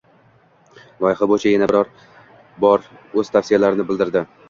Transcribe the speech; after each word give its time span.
Loyiha 1.05 1.27
bo‘yicha 1.33 1.53
yana 1.53 1.69
bir 1.73 1.93
bor 2.67 2.91
o‘z 3.23 3.35
tavsiyalarini 3.39 3.91
bildirdi. 3.93 4.31